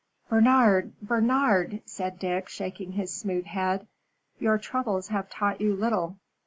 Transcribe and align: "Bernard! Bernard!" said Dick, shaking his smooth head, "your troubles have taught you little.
"Bernard! 0.29 0.99
Bernard!" 0.99 1.83
said 1.85 2.17
Dick, 2.17 2.49
shaking 2.49 2.93
his 2.93 3.13
smooth 3.13 3.45
head, 3.45 3.85
"your 4.39 4.57
troubles 4.57 5.09
have 5.09 5.29
taught 5.29 5.61
you 5.61 5.75
little. 5.75 6.17